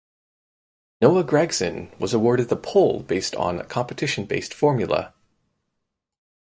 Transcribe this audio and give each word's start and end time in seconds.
Noah 0.99 1.23
Gragson 1.23 1.95
was 1.99 2.11
awarded 2.11 2.49
the 2.49 2.55
pole 2.55 3.03
based 3.03 3.35
on 3.35 3.63
competition 3.67 4.25
based 4.25 4.51
formula. 4.51 5.13